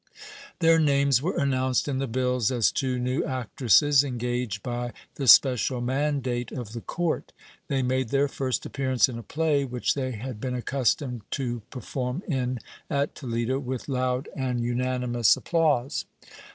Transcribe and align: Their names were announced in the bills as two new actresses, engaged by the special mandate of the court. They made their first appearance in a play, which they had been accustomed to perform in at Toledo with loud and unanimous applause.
Their 0.61 0.79
names 0.79 1.21
were 1.21 1.37
announced 1.37 1.87
in 1.87 1.99
the 1.99 2.07
bills 2.07 2.49
as 2.51 2.71
two 2.71 2.97
new 2.97 3.23
actresses, 3.23 4.03
engaged 4.03 4.63
by 4.63 4.93
the 5.13 5.27
special 5.27 5.79
mandate 5.79 6.51
of 6.51 6.73
the 6.73 6.81
court. 6.81 7.31
They 7.67 7.83
made 7.83 8.09
their 8.09 8.27
first 8.27 8.65
appearance 8.65 9.07
in 9.07 9.19
a 9.19 9.21
play, 9.21 9.63
which 9.63 9.93
they 9.93 10.13
had 10.13 10.41
been 10.41 10.55
accustomed 10.55 11.21
to 11.37 11.59
perform 11.69 12.23
in 12.27 12.57
at 12.89 13.13
Toledo 13.13 13.59
with 13.59 13.87
loud 13.87 14.27
and 14.35 14.63
unanimous 14.63 15.37
applause. 15.37 16.05